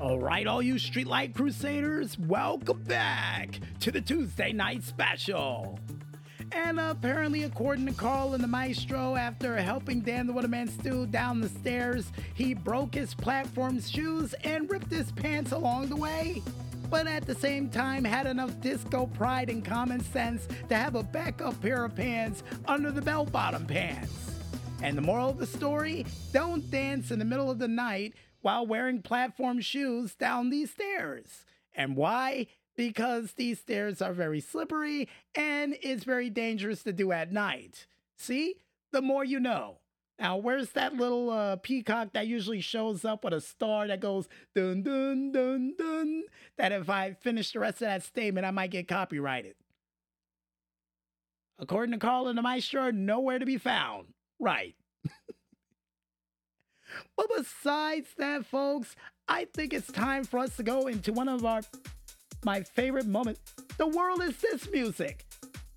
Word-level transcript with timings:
All 0.00 0.18
right, 0.18 0.46
all 0.46 0.62
you 0.62 0.76
Streetlight 0.76 1.34
Crusaders, 1.34 2.18
welcome 2.18 2.82
back 2.84 3.60
to 3.80 3.90
the 3.90 4.00
Tuesday 4.00 4.50
Night 4.50 4.82
Special. 4.82 5.78
And 6.52 6.80
apparently, 6.80 7.42
according 7.42 7.84
to 7.84 7.92
Carl 7.92 8.32
and 8.32 8.42
the 8.42 8.48
Maestro, 8.48 9.14
after 9.16 9.56
helping 9.58 10.00
Dan 10.00 10.26
the 10.26 10.32
Waterman 10.32 10.68
Stu 10.68 11.04
down 11.04 11.42
the 11.42 11.50
stairs, 11.50 12.12
he 12.32 12.54
broke 12.54 12.94
his 12.94 13.12
platform 13.12 13.78
shoes 13.78 14.32
and 14.42 14.70
ripped 14.70 14.90
his 14.90 15.12
pants 15.12 15.52
along 15.52 15.90
the 15.90 15.96
way. 15.96 16.42
But 16.88 17.06
at 17.06 17.26
the 17.26 17.34
same 17.34 17.68
time, 17.68 18.02
had 18.02 18.26
enough 18.26 18.58
disco 18.62 19.06
pride 19.06 19.50
and 19.50 19.62
common 19.62 20.00
sense 20.00 20.48
to 20.70 20.76
have 20.76 20.94
a 20.94 21.02
backup 21.02 21.60
pair 21.60 21.84
of 21.84 21.94
pants 21.94 22.42
under 22.66 22.90
the 22.90 23.02
bell 23.02 23.26
bottom 23.26 23.66
pants. 23.66 24.40
And 24.82 24.96
the 24.96 25.02
moral 25.02 25.28
of 25.28 25.36
the 25.36 25.46
story 25.46 26.06
don't 26.32 26.70
dance 26.70 27.10
in 27.10 27.18
the 27.18 27.24
middle 27.26 27.50
of 27.50 27.58
the 27.58 27.68
night 27.68 28.14
while 28.42 28.66
wearing 28.66 29.02
platform 29.02 29.60
shoes 29.60 30.14
down 30.14 30.50
these 30.50 30.70
stairs. 30.70 31.44
And 31.74 31.96
why? 31.96 32.46
because 32.80 33.32
these 33.32 33.60
stairs 33.60 34.00
are 34.00 34.14
very 34.14 34.40
slippery 34.40 35.06
and 35.34 35.76
it's 35.82 36.02
very 36.02 36.30
dangerous 36.30 36.82
to 36.82 36.94
do 36.94 37.12
at 37.12 37.30
night. 37.30 37.86
See? 38.16 38.54
The 38.90 39.02
more 39.02 39.22
you 39.22 39.38
know. 39.38 39.80
Now, 40.18 40.38
where's 40.38 40.70
that 40.70 40.94
little 40.94 41.28
uh, 41.28 41.56
peacock 41.56 42.14
that 42.14 42.26
usually 42.26 42.62
shows 42.62 43.04
up 43.04 43.22
with 43.22 43.34
a 43.34 43.40
star 43.42 43.86
that 43.86 44.00
goes 44.00 44.28
dun 44.54 44.82
dun 44.82 45.30
dun 45.30 45.74
dun? 45.76 46.22
That 46.56 46.72
if 46.72 46.88
I 46.88 47.12
finish 47.12 47.52
the 47.52 47.60
rest 47.60 47.76
of 47.76 47.88
that 47.88 48.02
statement, 48.02 48.46
I 48.46 48.50
might 48.50 48.70
get 48.70 48.88
copyrighted. 48.88 49.56
According 51.58 51.92
to 51.92 51.98
Carl 51.98 52.28
and 52.28 52.38
the 52.38 52.42
Maestro, 52.42 52.90
nowhere 52.90 53.38
to 53.38 53.44
be 53.44 53.58
found. 53.58 54.08
Right. 54.38 54.74
but 57.16 57.26
besides 57.36 58.08
that, 58.18 58.46
folks, 58.46 58.96
I 59.28 59.46
think 59.54 59.72
it's 59.72 59.90
time 59.90 60.24
for 60.24 60.38
us 60.38 60.56
to 60.56 60.62
go 60.62 60.86
into 60.86 61.12
one 61.12 61.28
of 61.28 61.44
our 61.44 61.62
my 62.44 62.62
favorite 62.62 63.06
moments. 63.06 63.40
The 63.76 63.86
world 63.86 64.22
is 64.22 64.36
this 64.38 64.70
music. 64.70 65.26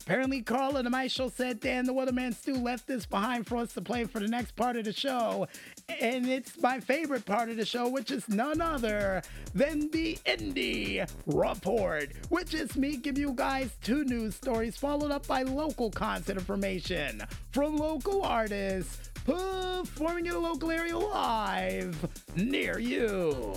Apparently, 0.05 0.41
Carl 0.41 0.75
and 0.75 0.89
Maestro 0.91 1.29
said 1.29 1.61
Dan 1.61 1.85
the 1.85 1.93
Weatherman 1.93 2.35
Stu 2.35 2.55
left 2.55 2.87
this 2.87 3.05
behind 3.05 3.47
for 3.47 3.55
us 3.55 3.73
to 3.73 3.81
play 3.81 4.03
for 4.03 4.19
the 4.19 4.27
next 4.27 4.53
part 4.57 4.75
of 4.75 4.83
the 4.83 4.91
show. 4.91 5.47
And 5.87 6.27
it's 6.27 6.61
my 6.61 6.81
favorite 6.81 7.25
part 7.25 7.49
of 7.49 7.55
the 7.55 7.65
show, 7.65 7.87
which 7.87 8.11
is 8.11 8.27
none 8.27 8.59
other 8.59 9.21
than 9.55 9.89
the 9.91 10.17
Indie 10.25 11.09
Report, 11.25 12.11
which 12.27 12.53
is 12.53 12.75
me 12.75 12.97
giving 12.97 13.21
you 13.21 13.31
guys 13.33 13.77
two 13.81 14.03
news 14.03 14.35
stories 14.35 14.75
followed 14.75 15.11
up 15.11 15.25
by 15.25 15.43
local 15.43 15.89
concert 15.89 16.35
information 16.35 17.21
from 17.51 17.77
local 17.77 18.23
artists 18.23 19.09
performing 19.25 20.25
in 20.25 20.33
a 20.33 20.39
local 20.39 20.71
area 20.71 20.97
live 20.97 22.07
near 22.35 22.79
you. 22.79 23.55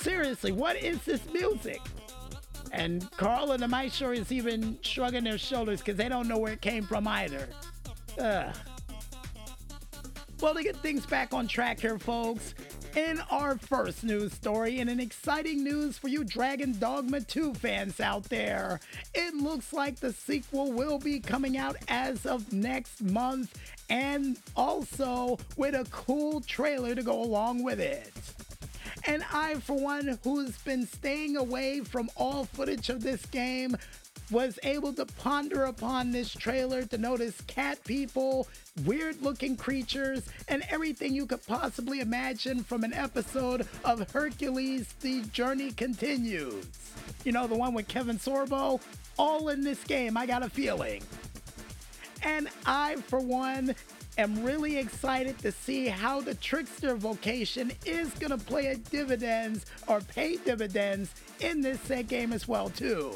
Seriously, 0.00 0.52
what 0.52 0.76
is 0.76 1.02
this 1.04 1.20
music? 1.32 1.80
And 2.72 3.10
Carl 3.12 3.52
and 3.52 3.62
the 3.62 3.68
Maestro 3.68 4.10
is 4.10 4.32
even 4.32 4.78
shrugging 4.82 5.24
their 5.24 5.38
shoulders 5.38 5.78
because 5.80 5.96
they 5.96 6.08
don't 6.08 6.28
know 6.28 6.38
where 6.38 6.52
it 6.52 6.60
came 6.60 6.84
from 6.84 7.06
either. 7.06 7.48
Ugh. 8.18 8.54
Well, 10.40 10.54
to 10.54 10.62
get 10.62 10.76
things 10.78 11.06
back 11.06 11.32
on 11.32 11.46
track 11.46 11.80
here, 11.80 11.98
folks, 11.98 12.54
in 12.96 13.20
our 13.30 13.56
first 13.56 14.04
news 14.04 14.32
story, 14.32 14.78
and 14.78 14.88
an 14.88 15.00
exciting 15.00 15.64
news 15.64 15.98
for 15.98 16.08
you 16.08 16.24
Dragon 16.24 16.78
Dogma 16.78 17.20
2 17.20 17.54
fans 17.54 18.00
out 18.00 18.24
there, 18.24 18.80
it 19.14 19.34
looks 19.34 19.72
like 19.72 19.98
the 19.98 20.12
sequel 20.12 20.72
will 20.72 20.98
be 20.98 21.18
coming 21.18 21.56
out 21.56 21.76
as 21.88 22.24
of 22.26 22.52
next 22.52 23.02
month, 23.02 23.58
and 23.90 24.38
also 24.56 25.38
with 25.56 25.74
a 25.74 25.86
cool 25.90 26.40
trailer 26.40 26.94
to 26.94 27.02
go 27.02 27.22
along 27.22 27.62
with 27.62 27.80
it. 27.80 28.12
And 29.06 29.24
I, 29.32 29.54
for 29.56 29.78
one, 29.78 30.18
who's 30.22 30.56
been 30.58 30.86
staying 30.86 31.36
away 31.36 31.80
from 31.80 32.08
all 32.16 32.44
footage 32.44 32.88
of 32.88 33.02
this 33.02 33.26
game, 33.26 33.76
was 34.30 34.58
able 34.62 34.92
to 34.94 35.06
ponder 35.06 35.64
upon 35.64 36.10
this 36.10 36.32
trailer 36.32 36.84
to 36.84 36.98
notice 36.98 37.40
cat 37.42 37.82
people, 37.84 38.48
weird 38.84 39.20
looking 39.22 39.56
creatures, 39.56 40.24
and 40.48 40.64
everything 40.68 41.14
you 41.14 41.26
could 41.26 41.46
possibly 41.46 42.00
imagine 42.00 42.62
from 42.62 42.84
an 42.84 42.92
episode 42.94 43.66
of 43.84 44.10
Hercules 44.10 44.94
The 45.00 45.22
Journey 45.24 45.72
Continues. 45.72 46.66
You 47.24 47.32
know, 47.32 47.46
the 47.46 47.56
one 47.56 47.74
with 47.74 47.88
Kevin 47.88 48.18
Sorbo? 48.18 48.80
All 49.18 49.48
in 49.50 49.62
this 49.62 49.82
game, 49.84 50.16
I 50.16 50.26
got 50.26 50.42
a 50.42 50.50
feeling. 50.50 51.02
And 52.22 52.48
I, 52.64 52.96
for 52.96 53.20
one, 53.20 53.74
am 54.16 54.42
really 54.42 54.78
excited 54.78 55.38
to 55.40 55.52
see 55.52 55.86
how 55.86 56.20
the 56.20 56.34
trickster 56.34 56.96
vocation 56.96 57.72
is 57.84 58.10
going 58.14 58.30
to 58.30 58.44
play 58.44 58.66
a 58.68 58.76
dividends 58.76 59.66
or 59.86 60.00
pay 60.00 60.36
dividends 60.36 61.14
in 61.40 61.60
this 61.60 61.80
set 61.80 62.08
game 62.08 62.32
as 62.32 62.48
well 62.48 62.70
too. 62.70 63.14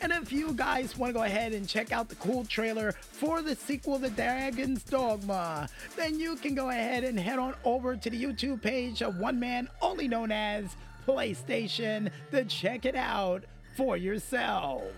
And 0.00 0.12
if 0.12 0.32
you 0.32 0.52
guys 0.52 0.96
want 0.96 1.10
to 1.10 1.18
go 1.18 1.24
ahead 1.24 1.52
and 1.52 1.68
check 1.68 1.92
out 1.92 2.08
the 2.08 2.14
cool 2.16 2.44
trailer 2.44 2.92
for 2.92 3.42
the 3.42 3.56
sequel 3.56 3.98
to 3.98 4.10
Dragon's 4.10 4.82
Dogma, 4.84 5.68
then 5.96 6.20
you 6.20 6.36
can 6.36 6.54
go 6.54 6.70
ahead 6.70 7.04
and 7.04 7.18
head 7.18 7.38
on 7.38 7.54
over 7.64 7.96
to 7.96 8.10
the 8.10 8.24
YouTube 8.24 8.62
page 8.62 9.02
of 9.02 9.18
one 9.18 9.40
man 9.40 9.68
only 9.82 10.06
known 10.06 10.30
as 10.30 10.76
PlayStation 11.06 12.10
to 12.30 12.44
check 12.44 12.84
it 12.84 12.94
out 12.94 13.44
for 13.76 13.96
yourselves. 13.96 14.94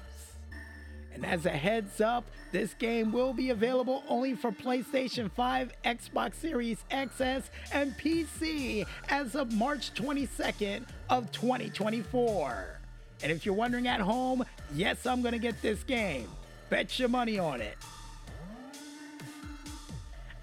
And 1.15 1.25
as 1.25 1.47
a 1.47 1.51
heads 1.51 2.01
up, 2.01 2.25
this 2.53 2.75
game 2.75 3.13
will 3.13 3.33
be 3.33 3.51
available 3.51 4.05
only 4.09 4.35
for 4.35 4.53
PlayStation 4.53 5.31
5, 5.31 5.73
Xbox 5.85 6.35
Series 6.35 6.85
XS, 6.91 7.45
and 7.73 7.93
PC 7.97 8.87
as 9.09 9.35
of 9.35 9.53
March 9.53 9.93
22nd 9.95 10.85
of 11.09 11.31
2024. 11.33 12.81
And 13.23 13.31
if 13.31 13.45
you're 13.45 13.55
wondering 13.55 13.87
at 13.87 14.01
home, 14.01 14.45
yes, 14.75 15.07
I'm 15.07 15.23
going 15.23 15.33
to 15.33 15.39
get 15.39 15.61
this 15.63 15.83
game. 15.83 16.29
Bet 16.69 16.99
your 16.99 17.09
money 17.09 17.39
on 17.39 17.61
it. 17.61 17.77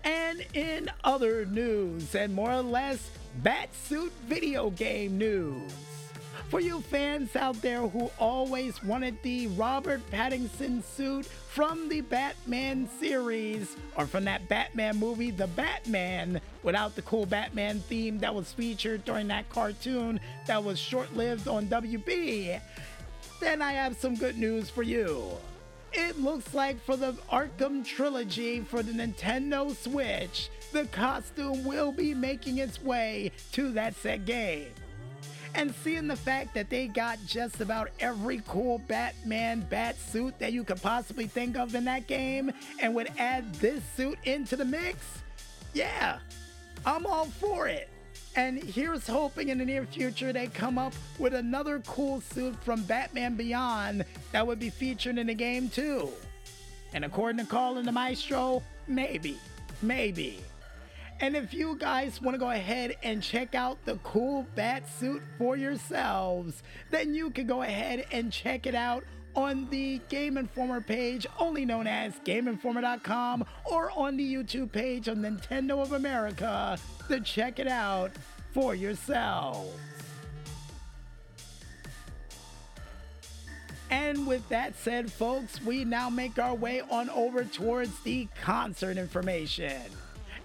And 0.03 0.45
in 0.53 0.89
other 1.03 1.45
news, 1.45 2.15
and 2.15 2.33
more 2.33 2.51
or 2.51 2.61
less 2.61 3.09
Batsuit 3.43 4.11
video 4.27 4.69
game 4.71 5.17
news. 5.17 5.71
For 6.49 6.61
you 6.61 6.79
fans 6.79 7.35
out 7.35 7.61
there 7.61 7.81
who 7.85 8.09
always 8.17 8.81
wanted 8.81 9.21
the 9.21 9.47
Robert 9.47 9.99
Pattinson 10.11 10.81
suit 10.81 11.25
from 11.25 11.89
the 11.89 11.99
Batman 12.01 12.87
series, 13.01 13.75
or 13.97 14.05
from 14.05 14.23
that 14.25 14.47
Batman 14.47 14.95
movie, 14.95 15.31
The 15.31 15.47
Batman, 15.47 16.39
without 16.63 16.95
the 16.95 17.01
cool 17.01 17.25
Batman 17.25 17.81
theme 17.81 18.19
that 18.19 18.33
was 18.33 18.53
featured 18.53 19.03
during 19.03 19.27
that 19.27 19.49
cartoon 19.49 20.21
that 20.45 20.63
was 20.63 20.79
short 20.79 21.13
lived 21.17 21.49
on 21.49 21.67
WB, 21.67 22.61
then 23.39 23.61
I 23.61 23.73
have 23.73 23.97
some 23.97 24.15
good 24.15 24.37
news 24.37 24.69
for 24.69 24.83
you. 24.83 25.31
It 25.93 26.19
looks 26.19 26.53
like 26.53 26.83
for 26.83 26.95
the 26.95 27.13
Arkham 27.31 27.83
trilogy 27.85 28.61
for 28.61 28.83
the 28.83 28.91
Nintendo 28.91 29.75
Switch, 29.75 30.49
the 30.71 30.85
costume 30.85 31.63
will 31.63 31.91
be 31.91 32.13
making 32.13 32.57
its 32.57 32.81
way 32.81 33.31
to 33.53 33.71
that 33.71 33.95
set 33.95 34.25
game. 34.25 34.67
And 35.55 35.73
seeing 35.83 36.07
the 36.07 36.15
fact 36.15 36.53
that 36.53 36.69
they 36.69 36.87
got 36.87 37.17
just 37.25 37.61
about 37.61 37.89
every 37.99 38.43
cool 38.47 38.79
Batman 38.87 39.65
bat 39.69 39.97
suit 39.97 40.37
that 40.39 40.53
you 40.53 40.63
could 40.63 40.81
possibly 40.81 41.25
think 41.25 41.57
of 41.57 41.73
in 41.73 41.85
that 41.85 42.05
game 42.05 42.51
and 42.79 42.93
would 42.93 43.11
add 43.17 43.51
this 43.55 43.81
suit 43.95 44.19
into 44.25 44.55
the 44.55 44.65
mix, 44.65 44.99
yeah, 45.73 46.19
I'm 46.85 47.05
all 47.05 47.25
for 47.25 47.67
it. 47.67 47.89
And 48.37 48.61
here's 48.63 49.07
hoping 49.07 49.49
in 49.49 49.57
the 49.57 49.65
near 49.65 49.83
future 49.83 50.31
they 50.31 50.45
come 50.45 50.77
up 50.77 50.93
with 51.17 51.33
another 51.33 51.79
cool 51.87 52.21
suit 52.21 52.55
from 52.63 52.83
Batman 52.83 53.35
Beyond 53.35 54.05
that 54.31 54.45
would 54.45 54.59
be 54.59 54.69
featured 54.69 55.17
in 55.17 55.25
the 55.25 55.33
game 55.33 55.69
too. 55.69 56.11
And 56.93 57.03
according 57.03 57.43
to 57.43 57.57
and 57.57 57.87
the 57.87 57.91
Maestro, 57.91 58.61
maybe, 58.87 59.39
maybe. 59.81 60.39
And 61.19 61.35
if 61.35 61.51
you 61.51 61.78
guys 61.79 62.22
want 62.22 62.35
to 62.35 62.39
go 62.39 62.51
ahead 62.51 62.95
and 63.01 63.23
check 63.23 63.55
out 63.55 63.84
the 63.85 63.95
cool 64.03 64.45
bat 64.53 64.87
suit 64.87 65.23
for 65.40 65.57
yourselves, 65.57 66.61
then 66.91 67.16
you 67.16 67.31
can 67.31 67.47
go 67.47 67.63
ahead 67.63 68.05
and 68.11 68.31
check 68.31 68.67
it 68.67 68.75
out 68.75 69.03
on 69.37 69.69
the 69.69 70.01
Game 70.09 70.37
Informer 70.37 70.81
page, 70.81 71.25
only 71.39 71.63
known 71.63 71.87
as 71.87 72.13
GameInformer.com, 72.25 73.45
or 73.63 73.91
on 73.91 74.17
the 74.17 74.34
YouTube 74.35 74.73
page 74.73 75.07
of 75.07 75.17
Nintendo 75.17 75.81
of 75.81 75.93
America 75.93 76.78
to 77.07 77.22
check 77.22 77.59
it 77.59 77.67
out 77.67 78.11
for 78.51 78.75
yourselves. 78.75 79.79
And 83.89 84.28
with 84.28 84.49
that 84.49 84.75
said, 84.75 85.09
folks, 85.09 85.61
we 85.61 85.85
now 85.85 86.09
make 86.09 86.37
our 86.37 86.53
way 86.53 86.81
on 86.90 87.09
over 87.11 87.45
towards 87.45 87.97
the 88.01 88.28
concert 88.43 88.97
information 88.97 89.81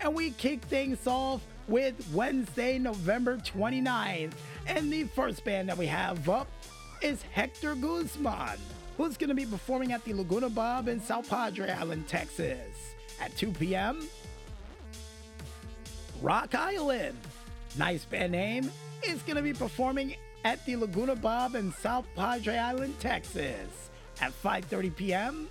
and 0.03 0.15
we 0.15 0.31
kick 0.33 0.63
things 0.63 1.07
off 1.07 1.41
with 1.69 1.95
Wednesday, 2.13 2.79
November 2.79 3.37
29th. 3.39 4.33
And 4.67 4.93
the 4.93 5.05
first 5.05 5.45
band 5.45 5.69
that 5.69 5.79
we 5.79 5.87
have 5.87 6.29
up 6.29 6.49
is 7.01 7.23
Hector 7.23 7.75
Guzman, 7.77 8.59
who's 8.97 9.17
going 9.17 9.29
to 9.29 9.35
be 9.35 9.47
performing 9.47 9.93
at 9.93 10.05
the 10.05 10.15
Laguna 10.15 10.49
Bob 10.49 10.89
in 10.89 11.01
South 11.01 11.29
Padre 11.29 11.71
Island, 11.71 12.09
Texas 12.09 12.95
at 13.21 13.37
2 13.37 13.53
p.m. 13.53 14.09
Rock 16.21 16.55
Island, 16.55 17.17
nice 17.77 18.05
band 18.05 18.33
name, 18.33 18.71
is 19.03 19.23
going 19.23 19.37
to 19.37 19.43
be 19.43 19.53
performing 19.53 20.15
at 20.45 20.65
the 20.67 20.77
Laguna 20.77 21.17
Bob 21.17 21.55
in 21.55 21.73
South 21.73 22.07
Padre 22.15 22.57
Island, 22.57 22.99
Texas 23.01 23.91
at 24.21 24.33
5:30 24.43 24.95
p.m. 24.95 25.49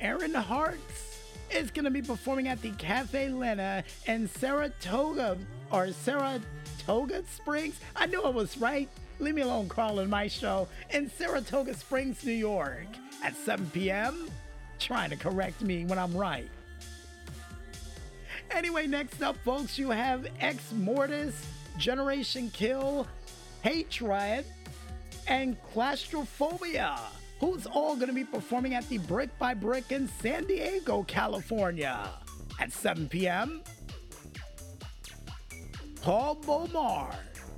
Aaron 0.00 0.34
Hartz 0.34 1.20
is 1.50 1.70
going 1.70 1.84
to 1.84 1.90
be 1.90 2.02
performing 2.02 2.48
at 2.48 2.60
the 2.60 2.70
Cafe 2.72 3.28
Lena 3.28 3.84
in 4.06 4.28
Saratoga 4.28 5.38
or 5.70 5.92
Saratoga 5.92 7.22
Springs. 7.26 7.78
I 7.94 8.06
knew 8.06 8.22
I 8.22 8.28
was 8.28 8.58
right. 8.58 8.88
Leave 9.18 9.34
me 9.34 9.42
alone, 9.42 9.68
Carl 9.68 10.04
my 10.06 10.28
show 10.28 10.68
in 10.90 11.10
Saratoga 11.10 11.74
Springs, 11.74 12.24
New 12.24 12.32
York 12.32 12.86
at 13.22 13.34
7 13.36 13.70
p.m. 13.70 14.30
Trying 14.78 15.10
to 15.10 15.16
correct 15.16 15.62
me 15.62 15.86
when 15.86 15.98
I'm 15.98 16.14
right. 16.14 16.48
Anyway, 18.50 18.86
next 18.86 19.22
up, 19.22 19.36
folks, 19.38 19.78
you 19.78 19.90
have 19.90 20.26
Ex 20.40 20.72
Mortis, 20.72 21.46
Generation 21.78 22.50
Kill, 22.52 23.06
Hate 23.62 24.00
Riot, 24.00 24.46
and 25.26 25.56
Claustrophobia, 25.72 26.98
who's 27.40 27.66
all 27.66 27.96
going 27.96 28.08
to 28.08 28.14
be 28.14 28.24
performing 28.24 28.74
at 28.74 28.88
the 28.88 28.98
Brick 28.98 29.36
by 29.38 29.54
Brick 29.54 29.92
in 29.92 30.08
San 30.20 30.44
Diego, 30.44 31.02
California 31.04 32.08
at 32.60 32.70
7 32.70 33.08
p.m. 33.08 33.62
Paul 36.02 36.36
Bomar 36.36 37.16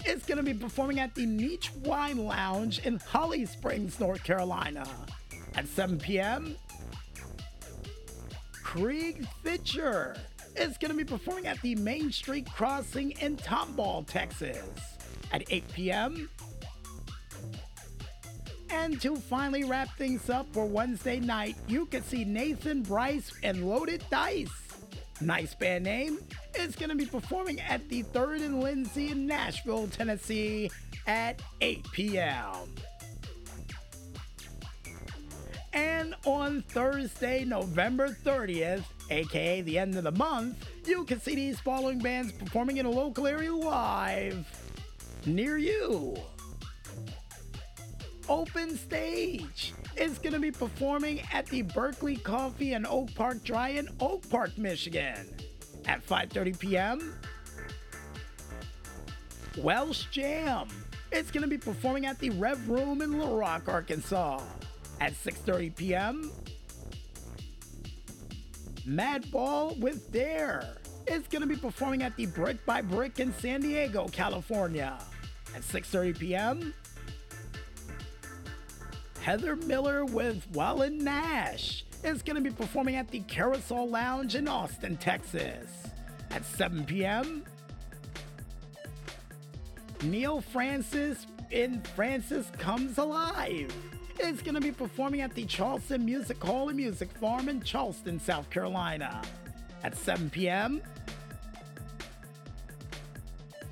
is 0.09 0.23
going 0.25 0.39
to 0.39 0.45
be 0.45 0.55
performing 0.55 1.01
at 1.01 1.15
the 1.15 1.27
Niche 1.27 1.71
Wine 1.85 2.25
Lounge 2.25 2.79
in 2.81 2.99
Holly 2.99 3.45
Springs, 3.45 4.01
North 4.01 4.25
Carolina 4.25 4.89
at 5.55 5.69
7 5.69 5.99
p.m. 5.99 6.57
Creed 8.63 9.29
Fisher 9.43 10.17
is 10.57 10.79
going 10.79 10.91
to 10.91 10.97
be 10.97 11.05
performing 11.05 11.47
at 11.47 11.61
the 11.63 11.75
Main 11.77 12.11
Street 12.11 12.49
Crossing 12.53 13.11
in 13.21 13.37
Tomball, 13.37 14.07
Texas 14.07 14.63
at 15.31 15.45
8 15.51 15.73
p.m. 15.73 16.31
And 18.71 19.01
to 19.03 19.17
finally 19.17 19.65
wrap 19.65 19.89
things 19.97 20.31
up 20.31 20.47
for 20.53 20.67
Wednesday 20.67 21.21
night, 21.21 21.57
you 21.67 21.87
can 21.87 22.03
see 22.03 22.25
Nathan 22.25 22.83
Bryce 22.83 23.33
and 23.43 23.69
Loaded 23.69 24.05
Dice. 24.11 24.49
Nice 25.21 25.55
band 25.55 25.85
name 25.85 26.19
is 26.59 26.75
going 26.75 26.91
to 26.91 26.97
be 26.97 27.07
performing 27.07 27.61
at 27.61 27.89
the 27.89 28.03
Third 28.03 28.41
and 28.41 28.61
Lindsley 28.61 29.11
in 29.11 29.27
Nashville, 29.27 29.87
Tennessee 29.89 30.71
at 31.07 31.41
8 31.61 31.91
p.m. 31.93 32.75
And 35.73 36.15
on 36.25 36.63
Thursday, 36.63 37.45
November 37.45 38.09
30th, 38.09 38.85
aka 39.11 39.61
the 39.63 39.79
end 39.79 39.97
of 39.97 40.05
the 40.05 40.13
month, 40.13 40.69
you 40.87 41.05
can 41.05 41.21
see 41.21 41.35
these 41.35 41.61
following 41.61 41.99
bands 41.99 42.33
performing 42.33 42.79
in 42.79 42.87
a 42.87 42.91
local 42.91 43.27
area 43.27 43.53
live 43.53 44.47
near 45.27 45.57
you. 45.59 46.17
Open 48.29 48.77
Stage 48.77 49.73
is 49.97 50.19
going 50.19 50.35
to 50.35 50.41
be 50.41 50.51
performing 50.51 51.23
at 51.33 51.47
the 51.47 51.63
Berkeley 51.63 52.17
Coffee 52.17 52.75
and 52.75 52.87
Oak 52.87 53.15
Park 53.15 53.43
Dry 53.45 53.71
in 53.71 53.89
Oak 54.01 54.29
Park, 54.29 54.59
Michigan 54.59 55.27
at 55.89 56.07
5:30 56.07 56.59
p.m. 56.59 57.15
Welsh 59.59 60.05
Jam 60.11 60.69
It's 61.11 61.31
going 61.31 61.43
to 61.43 61.49
be 61.49 61.59
performing 61.59 62.07
at 62.07 62.19
the 62.19 62.31
Rev 62.31 62.69
Room 62.69 63.03
in 63.03 63.19
Little 63.19 63.37
Rock, 63.37 63.69
Arkansas 63.69 64.41
at 65.01 65.15
6:30 65.15 65.75
p.m. 65.75 66.33
Madball 68.87 69.79
with 69.81 70.11
Dare 70.13 70.77
is 71.07 71.27
going 71.29 71.43
to 71.43 71.49
be 71.49 71.57
performing 71.57 72.03
at 72.03 72.17
the 72.17 72.27
Brick 72.27 72.65
by 72.65 72.81
Brick 72.83 73.21
in 73.21 73.33
San 73.35 73.61
Diego, 73.61 74.07
California 74.09 74.99
at 75.55 75.63
6:30 75.63 76.19
p.m. 76.19 76.75
Heather 79.23 79.57
Miller 79.57 80.05
with 80.05 80.47
Wallen 80.55 80.99
Nash 81.05 81.85
is 82.05 82.23
going 82.23 82.37
to 82.37 82.43
be 82.43 82.51
performing 82.51 82.97
at 82.97 83.09
the 83.09 83.21
Carousel 83.21 83.89
Lounge 83.89 84.35
in 84.35 84.49
Austin, 84.49 84.97
Texas 84.97 85.71
at 86.31 86.45
7 86.45 86.85
p.m. 86.85 87.45
Neal 90.03 90.41
Francis 90.41 91.27
in 91.51 91.83
Francis 91.97 92.51
Comes 92.59 92.99
Alive 92.99 93.73
is 94.21 94.43
going 94.43 94.55
to 94.55 94.61
be 94.61 94.73
performing 94.73 95.21
at 95.21 95.35
the 95.35 95.45
Charleston 95.45 96.05
Music 96.05 96.43
Hall 96.43 96.69
and 96.69 96.77
Music 96.77 97.11
Farm 97.19 97.49
in 97.49 97.63
Charleston, 97.63 98.19
South 98.21 98.49
Carolina 98.51 99.23
at 99.83 99.97
7 99.97 100.31
p.m. 100.31 100.83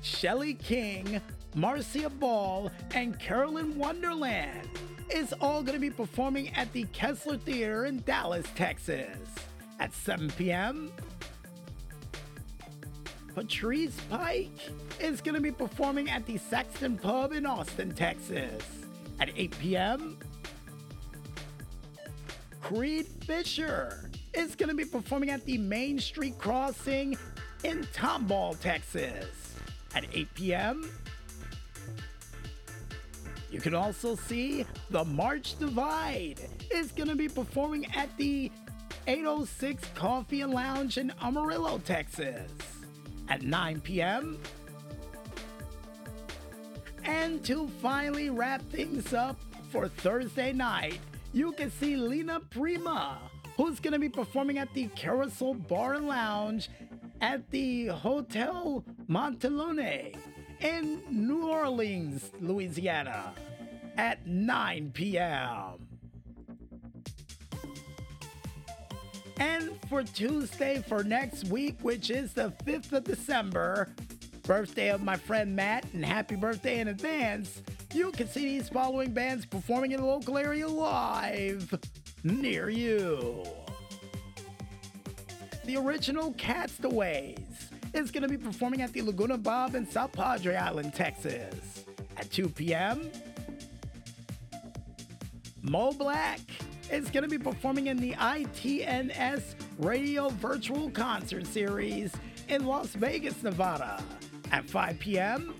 Shelly 0.01 0.53
King, 0.53 1.21
Marcia 1.55 2.09
Ball, 2.09 2.71
and 2.93 3.19
Carolyn 3.19 3.77
Wonderland 3.77 4.69
is 5.09 5.33
all 5.39 5.61
going 5.61 5.75
to 5.75 5.79
be 5.79 5.89
performing 5.89 6.49
at 6.55 6.71
the 6.73 6.83
Kessler 6.93 7.37
Theater 7.37 7.85
in 7.85 8.01
Dallas, 8.03 8.45
Texas 8.55 9.17
at 9.79 9.93
7 9.93 10.29
p.m. 10.31 10.91
Patrice 13.33 13.99
Pike 14.09 14.71
is 14.99 15.21
going 15.21 15.35
to 15.35 15.41
be 15.41 15.51
performing 15.51 16.09
at 16.09 16.25
the 16.25 16.37
Saxon 16.37 16.97
Pub 16.97 17.33
in 17.33 17.45
Austin, 17.45 17.93
Texas 17.93 18.63
at 19.19 19.29
8 19.35 19.59
p.m. 19.59 20.17
Creed 22.61 23.07
Fisher 23.25 24.09
is 24.33 24.55
going 24.55 24.69
to 24.69 24.75
be 24.75 24.85
performing 24.85 25.29
at 25.29 25.45
the 25.45 25.57
Main 25.57 25.99
Street 25.99 26.37
Crossing 26.37 27.17
in 27.63 27.83
Tomball, 27.93 28.59
Texas 28.59 29.55
at 29.95 30.05
8 30.13 30.33
p.m. 30.33 30.91
You 33.49 33.61
can 33.61 33.73
also 33.73 34.15
see 34.15 34.65
The 34.89 35.05
March 35.05 35.57
Divide 35.57 36.41
is 36.69 36.91
going 36.91 37.09
to 37.09 37.15
be 37.15 37.29
performing 37.29 37.85
at 37.95 38.15
the 38.17 38.51
806 39.07 39.87
Coffee 39.95 40.41
and 40.41 40.53
Lounge 40.53 40.97
in 40.97 41.13
Amarillo, 41.21 41.79
Texas 41.79 42.51
at 43.29 43.41
9 43.41 43.81
p.m. 43.81 44.37
And 47.05 47.43
to 47.45 47.69
finally 47.81 48.29
wrap 48.29 48.61
things 48.63 49.13
up 49.13 49.39
for 49.71 49.87
Thursday 49.87 50.51
night, 50.51 50.99
you 51.31 51.53
can 51.53 51.71
see 51.71 51.95
Lena 51.95 52.41
Prima, 52.49 53.19
who's 53.55 53.79
going 53.79 53.93
to 53.93 53.99
be 53.99 54.09
performing 54.09 54.57
at 54.57 54.73
the 54.73 54.87
Carousel 54.87 55.53
Bar 55.53 55.93
and 55.93 56.07
Lounge 56.07 56.69
at 57.21 57.49
the 57.49 57.87
Hotel 57.87 58.83
Monteleone 59.09 60.17
in 60.61 61.01
New 61.09 61.47
Orleans, 61.47 62.31
Louisiana 62.39 63.33
at 63.97 64.25
9 64.27 64.91
p.m. 64.93 65.87
And 69.39 69.71
for 69.87 70.03
Tuesday 70.03 70.83
for 70.87 71.03
next 71.03 71.45
week, 71.45 71.77
which 71.81 72.09
is 72.09 72.33
the 72.33 72.53
5th 72.65 72.91
of 72.93 73.03
December, 73.03 73.93
birthday 74.43 74.89
of 74.89 75.03
my 75.03 75.15
friend 75.15 75.55
Matt, 75.55 75.85
and 75.93 76.03
happy 76.03 76.35
birthday 76.35 76.79
in 76.79 76.87
advance, 76.87 77.61
you 77.93 78.11
can 78.11 78.27
see 78.27 78.45
these 78.45 78.69
following 78.69 79.11
bands 79.11 79.45
performing 79.45 79.91
in 79.91 80.01
the 80.01 80.05
local 80.05 80.37
area 80.37 80.67
live 80.67 81.73
near 82.23 82.69
you. 82.69 83.43
The 85.65 85.77
original 85.77 86.33
Castaways 86.33 87.56
is 87.93 88.11
going 88.11 88.23
to 88.23 88.29
be 88.29 88.37
performing 88.37 88.81
at 88.81 88.93
the 88.93 89.01
Laguna 89.01 89.37
Bob 89.37 89.75
in 89.75 89.89
South 89.89 90.11
Padre 90.11 90.55
Island, 90.55 90.93
Texas 90.93 91.85
at 92.17 92.29
2 92.31 92.49
p.m. 92.49 93.09
Mo 95.61 95.91
Black 95.91 96.39
is 96.91 97.09
going 97.09 97.23
to 97.23 97.29
be 97.29 97.37
performing 97.37 97.87
in 97.87 97.97
the 97.97 98.13
ITNS 98.13 99.55
Radio 99.79 100.29
Virtual 100.29 100.89
Concert 100.91 101.45
Series 101.45 102.13
in 102.47 102.65
Las 102.65 102.87
Vegas, 102.87 103.43
Nevada 103.43 104.01
at 104.51 104.69
5 104.69 104.99
p.m. 104.99 105.53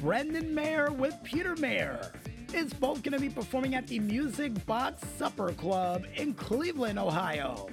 Brendan 0.00 0.54
Mayer 0.54 0.92
with 0.92 1.16
Peter 1.24 1.56
Mayer 1.56 2.12
is 2.54 2.72
both 2.72 3.02
going 3.02 3.12
to 3.12 3.20
be 3.20 3.28
performing 3.30 3.74
at 3.74 3.86
the 3.86 3.98
Music 3.98 4.64
Box 4.66 5.02
Supper 5.16 5.52
Club 5.52 6.04
in 6.16 6.34
Cleveland, 6.34 6.98
Ohio 6.98 7.68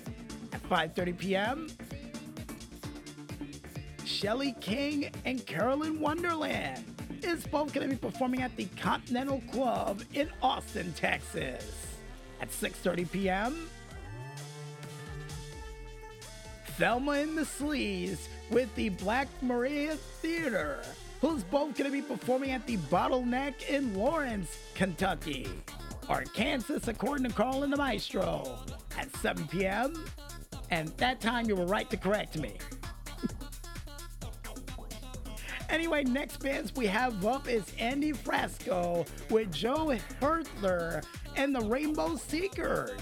at 0.54 0.64
5:30 0.70 1.18
p.m. 1.18 1.68
Shelly 4.06 4.56
King 4.62 5.10
and 5.26 5.46
Carolyn 5.46 6.00
Wonderland 6.00 6.86
is 7.24 7.46
both 7.48 7.74
going 7.74 7.90
to 7.90 7.96
be 7.96 8.00
performing 8.00 8.44
at 8.44 8.56
the 8.56 8.66
Continental 8.80 9.42
Club 9.52 10.02
in 10.14 10.30
Austin, 10.42 10.94
Texas 10.94 11.98
at 12.40 12.50
6:30 12.52 13.12
p.m. 13.12 13.70
Thelma 16.78 17.12
and 17.14 17.38
the 17.38 17.44
Sleaze 17.44 18.28
with 18.52 18.74
the 18.76 18.90
Black 18.90 19.28
Maria 19.42 19.96
Theater, 19.96 20.84
who's 21.22 21.44
both 21.44 21.76
going 21.76 21.90
to 21.90 21.92
be 21.92 22.02
performing 22.02 22.52
at 22.52 22.68
the 22.68 22.78
Bottleneck 22.78 23.70
in 23.70 23.96
Lawrence, 23.96 24.58
Kentucky, 24.76 25.48
Arkansas, 26.10 26.80
according 26.88 27.28
to 27.28 27.34
Carl 27.34 27.64
and 27.64 27.74
the 27.74 27.78
Maestro, 27.78 28.60
at 28.98 29.16
7 29.18 29.48
p.m. 29.48 30.06
And 30.70 30.90
that 30.98 31.22
time 31.22 31.48
you 31.48 31.56
were 31.56 31.66
right 31.66 31.90
to 31.90 31.98
correct 31.98 32.38
me. 32.38 32.58
Anyway, 35.76 36.06
next 36.06 36.38
bands 36.38 36.74
we 36.74 36.86
have 36.86 37.26
up 37.26 37.50
is 37.50 37.66
Andy 37.78 38.14
Frasco 38.14 39.06
with 39.30 39.52
Joe 39.52 39.94
Hertler 40.22 41.04
and 41.36 41.54
the 41.54 41.60
Rainbow 41.60 42.16
Seekers, 42.16 42.98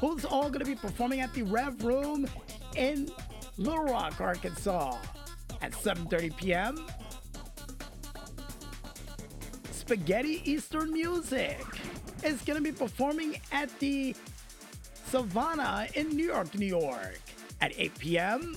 who's 0.00 0.24
all 0.24 0.48
going 0.48 0.58
to 0.58 0.64
be 0.64 0.74
performing 0.74 1.20
at 1.20 1.32
the 1.34 1.44
Rev 1.44 1.84
Room 1.84 2.26
in 2.74 3.08
Little 3.58 3.84
Rock, 3.84 4.20
Arkansas 4.20 4.98
at 5.62 5.70
7:30 5.70 6.36
p.m. 6.36 6.86
Spaghetti 9.70 10.42
Eastern 10.50 10.92
Music 10.92 11.64
is 12.24 12.42
going 12.42 12.56
to 12.56 12.60
be 12.60 12.76
performing 12.76 13.40
at 13.52 13.70
the 13.78 14.16
Savannah 15.04 15.86
in 15.94 16.08
New 16.08 16.26
York, 16.26 16.52
New 16.58 16.66
York 16.66 17.20
at 17.60 17.72
8 17.78 17.98
p.m. 18.00 18.56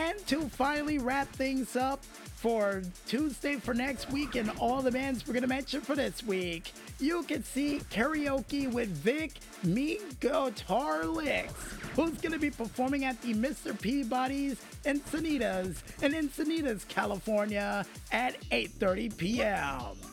And 0.00 0.26
to 0.28 0.48
finally 0.48 0.96
wrap 0.96 1.28
things 1.28 1.76
up 1.76 2.02
for 2.04 2.82
Tuesday 3.06 3.56
for 3.56 3.74
next 3.74 4.10
week 4.10 4.34
and 4.34 4.50
all 4.58 4.80
the 4.80 4.90
bands 4.90 5.26
we're 5.26 5.34
going 5.34 5.42
to 5.42 5.48
mention 5.48 5.82
for 5.82 5.94
this 5.94 6.24
week, 6.24 6.72
you 6.98 7.22
can 7.24 7.44
see 7.44 7.82
karaoke 7.90 8.72
with 8.72 8.88
Vic 8.88 9.32
Mean 9.62 10.00
Guitar 10.18 11.04
Licks, 11.04 11.52
who's 11.96 12.18
going 12.18 12.32
to 12.32 12.38
be 12.38 12.50
performing 12.50 13.04
at 13.04 13.20
the 13.20 13.34
Mr. 13.34 13.78
Peabody's 13.78 14.56
Encinitas 14.86 15.76
in 16.02 16.12
Encinitas, 16.12 16.88
California 16.88 17.84
at 18.10 18.40
8.30 18.48 19.16
p.m. 19.18 20.09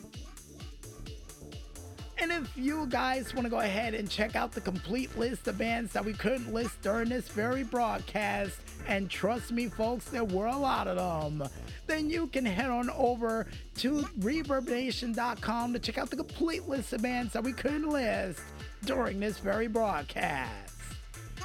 And 2.20 2.32
if 2.32 2.56
you 2.56 2.86
guys 2.86 3.32
want 3.32 3.44
to 3.44 3.50
go 3.50 3.60
ahead 3.60 3.94
and 3.94 4.10
check 4.10 4.34
out 4.34 4.50
the 4.50 4.60
complete 4.60 5.16
list 5.16 5.46
of 5.46 5.56
bands 5.56 5.92
that 5.92 6.04
we 6.04 6.12
couldn't 6.12 6.52
list 6.52 6.82
during 6.82 7.08
this 7.10 7.28
very 7.28 7.62
broadcast, 7.62 8.58
and 8.88 9.08
trust 9.08 9.52
me, 9.52 9.68
folks, 9.68 10.06
there 10.06 10.24
were 10.24 10.46
a 10.46 10.56
lot 10.56 10.88
of 10.88 10.96
them, 10.96 11.48
then 11.86 12.10
you 12.10 12.26
can 12.26 12.44
head 12.44 12.70
on 12.70 12.90
over 12.90 13.46
to 13.76 14.00
ReverbNation.com 14.18 15.72
to 15.72 15.78
check 15.78 15.96
out 15.96 16.10
the 16.10 16.16
complete 16.16 16.68
list 16.68 16.92
of 16.92 17.02
bands 17.02 17.32
that 17.34 17.44
we 17.44 17.52
couldn't 17.52 17.88
list 17.88 18.40
during 18.84 19.20
this 19.20 19.38
very 19.38 19.68
broadcast. 19.68 20.74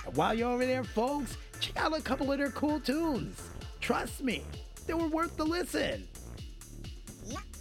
And 0.05 0.15
while 0.15 0.33
you're 0.33 0.49
over 0.49 0.65
there, 0.65 0.83
folks, 0.83 1.37
check 1.59 1.77
out 1.77 1.95
a 1.95 2.01
couple 2.01 2.31
of 2.31 2.39
their 2.39 2.49
cool 2.49 2.79
tunes. 2.79 3.39
Trust 3.79 4.23
me, 4.23 4.43
they 4.87 4.95
were 4.95 5.07
worth 5.07 5.37
the 5.37 5.45
listen. 5.45 6.07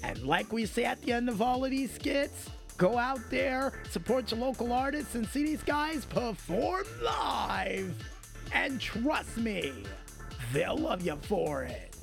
And 0.03 0.23
like 0.25 0.51
we 0.51 0.65
say 0.65 0.85
at 0.85 1.03
the 1.03 1.13
end 1.13 1.29
of 1.29 1.43
all 1.43 1.65
of 1.65 1.71
these 1.71 1.93
skits, 1.93 2.49
Go 2.77 2.99
out 2.99 3.21
there, 3.31 3.73
support 3.91 4.31
your 4.31 4.41
local 4.41 4.73
artists, 4.73 5.15
and 5.15 5.27
see 5.27 5.45
these 5.45 5.63
guys 5.63 6.05
perform 6.05 6.85
live. 7.03 7.95
And 8.53 8.81
trust 8.81 9.37
me, 9.37 9.73
they'll 10.53 10.77
love 10.77 11.03
you 11.03 11.17
for 11.23 11.63
it. 11.65 11.97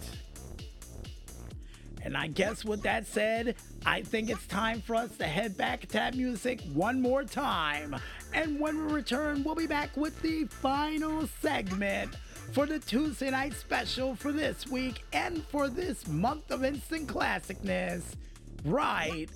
And 2.02 2.16
I 2.16 2.28
guess 2.28 2.64
with 2.64 2.82
that 2.84 3.06
said, 3.06 3.56
I 3.86 4.02
think 4.02 4.30
it's 4.30 4.48
time 4.48 4.82
for 4.82 4.96
us 4.96 5.16
to 5.18 5.26
head 5.26 5.58
back 5.58 5.82
to 5.82 5.94
that 5.94 6.16
music 6.16 6.62
one 6.74 7.02
more 7.02 7.24
time. 7.24 7.96
And 8.34 8.60
when 8.60 8.86
we 8.86 8.94
return, 8.94 9.44
we'll 9.44 9.56
be 9.56 9.68
back 9.68 9.96
with 9.98 10.22
the 10.22 10.46
final 10.46 11.28
segment 11.42 12.16
for 12.54 12.66
the 12.66 12.80
Tuesday 12.80 13.30
night 13.30 13.54
special 13.54 14.16
for 14.16 14.32
this 14.32 14.66
week 14.68 15.04
and 15.14 15.44
for 15.48 15.68
this 15.68 16.08
month 16.08 16.52
of 16.52 16.64
instant 16.64 17.08
classicness 17.08 18.02
right 18.66 19.30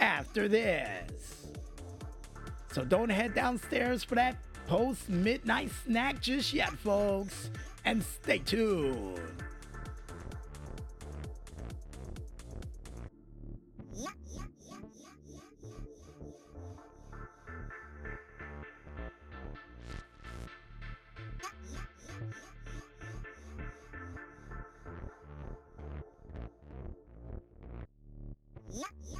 after 0.00 0.48
this. 0.48 1.46
So 2.72 2.84
don't 2.84 3.10
head 3.10 3.34
downstairs 3.34 4.04
for 4.04 4.14
that 4.16 4.36
post 4.66 5.08
midnight 5.08 5.70
snack 5.84 6.20
just 6.20 6.52
yet, 6.52 6.70
folks, 6.70 7.50
and 7.84 8.02
stay 8.02 8.38
tuned. 8.38 9.18
Yeah. 28.70 29.17